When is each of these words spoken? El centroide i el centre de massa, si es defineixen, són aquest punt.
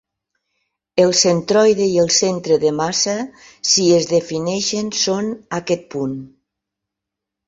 El 1.01 1.11
centroide 1.17 1.83
i 1.97 1.99
el 2.03 2.07
centre 2.15 2.57
de 2.63 2.71
massa, 2.77 3.13
si 3.73 3.85
es 3.97 4.07
defineixen, 4.13 4.89
són 5.01 5.29
aquest 5.59 5.85
punt. 5.97 6.17